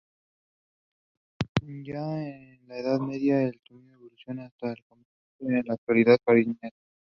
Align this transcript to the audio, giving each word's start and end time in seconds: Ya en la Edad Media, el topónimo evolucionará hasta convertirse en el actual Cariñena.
Ya 1.85 2.19
en 2.23 2.67
la 2.67 2.79
Edad 2.79 2.99
Media, 3.01 3.43
el 3.43 3.59
topónimo 3.61 3.97
evolucionará 3.97 4.47
hasta 4.47 4.73
convertirse 4.89 5.41
en 5.41 5.57
el 5.57 5.69
actual 5.71 6.17
Cariñena. 6.25 6.69